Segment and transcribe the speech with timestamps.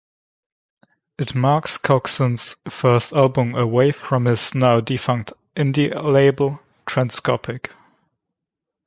[1.19, 7.69] It marks Coxon's first album away from his now-defunct indie label 'Transcopic'.